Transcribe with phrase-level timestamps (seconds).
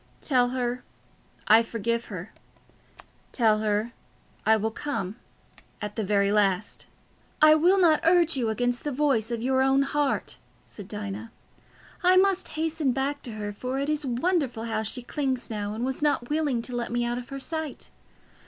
[0.21, 0.83] Tell her,
[1.47, 2.33] I forgive her;
[3.31, 3.91] tell her
[4.47, 6.87] I will come—at the very last."
[7.39, 11.29] "I will not urge you against the voice of your own heart," said Dinah.
[12.01, 15.85] "I must hasten back to her, for it is wonderful how she clings now, and
[15.85, 17.91] was not willing to let me out of her sight.